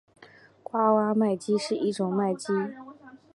[0.63, 2.47] 爪哇麦鸡是一种麦鸡。